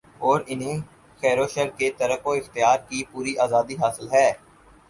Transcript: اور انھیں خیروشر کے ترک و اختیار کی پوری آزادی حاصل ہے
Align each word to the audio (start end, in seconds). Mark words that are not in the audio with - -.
اور 0.19 0.39
انھیں 0.47 0.79
خیروشر 1.21 1.67
کے 1.77 1.89
ترک 1.97 2.27
و 2.27 2.31
اختیار 2.31 2.77
کی 2.89 3.03
پوری 3.11 3.37
آزادی 3.37 3.75
حاصل 3.81 4.07
ہے 4.13 4.31